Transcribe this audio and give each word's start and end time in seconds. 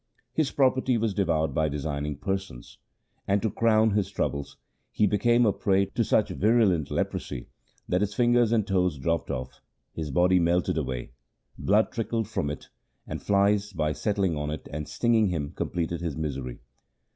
His 0.33 0.49
property 0.49 0.97
was 0.97 1.13
devoured 1.13 1.53
by 1.53 1.69
designing 1.69 2.15
persons; 2.17 2.79
and, 3.27 3.39
to 3.43 3.51
crown 3.51 3.91
his 3.91 4.09
troubles, 4.09 4.57
he 4.91 5.05
became 5.05 5.45
a 5.45 5.53
prey 5.53 5.85
to 5.85 6.03
such 6.03 6.29
virulent 6.29 6.89
leprosy 6.89 7.49
that 7.87 8.01
his 8.01 8.15
fingers 8.15 8.51
and 8.51 8.65
toes 8.65 8.97
dropped 8.97 9.29
off, 9.29 9.61
his 9.93 10.09
body 10.09 10.39
melted 10.39 10.75
away, 10.79 11.11
blood 11.55 11.91
trickled 11.91 12.27
from 12.27 12.49
it, 12.49 12.69
and 13.05 13.21
flies, 13.21 13.73
by 13.73 13.91
settling 13.91 14.35
on 14.35 14.49
it 14.49 14.67
and 14.71 14.89
stinging 14.89 15.27
him, 15.27 15.51
completed 15.51 16.01
his 16.01 16.17
misery. 16.17 16.57